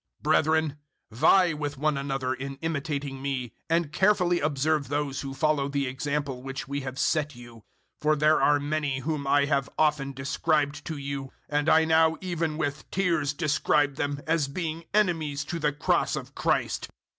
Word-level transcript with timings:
003:017 0.23 0.23
Brethren, 0.23 0.77
vie 1.11 1.53
with 1.53 1.77
one 1.77 1.95
another 1.95 2.33
in 2.33 2.55
imitating 2.63 3.21
me, 3.21 3.53
and 3.69 3.91
carefully 3.93 4.39
observe 4.39 4.87
those 4.87 5.21
who 5.21 5.31
follow 5.35 5.67
the 5.69 5.85
example 5.85 6.41
which 6.41 6.67
we 6.67 6.81
have 6.81 6.97
set 6.97 7.35
you. 7.35 7.57
003:018 7.57 7.61
For 8.01 8.15
there 8.15 8.41
are 8.41 8.59
many 8.59 8.99
whom 9.01 9.27
I 9.27 9.45
have 9.45 9.69
often 9.77 10.11
described 10.13 10.85
to 10.85 10.97
you, 10.97 11.31
and 11.47 11.69
I 11.69 11.85
now 11.85 12.17
even 12.19 12.57
with 12.57 12.89
tears 12.89 13.31
describe 13.33 13.97
them, 13.97 14.21
as 14.25 14.47
being 14.47 14.85
enemies 14.91 15.45
to 15.45 15.59
the 15.59 15.71
Cross 15.71 16.15
of 16.15 16.33
Christ. 16.33 16.89